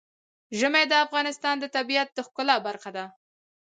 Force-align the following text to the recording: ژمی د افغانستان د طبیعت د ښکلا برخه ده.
ژمی 0.59 0.83
د 0.87 0.93
افغانستان 1.05 1.55
د 1.59 1.65
طبیعت 1.75 2.09
د 2.13 2.19
ښکلا 2.27 2.55
برخه 2.67 2.89
ده. 2.97 3.05